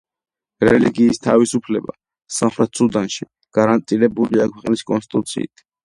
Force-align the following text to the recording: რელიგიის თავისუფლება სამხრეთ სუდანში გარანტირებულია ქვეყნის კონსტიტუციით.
რელიგიის 0.63 1.21
თავისუფლება 1.25 1.95
სამხრეთ 2.39 2.83
სუდანში 2.83 3.31
გარანტირებულია 3.61 4.53
ქვეყნის 4.57 4.89
კონსტიტუციით. 4.93 5.71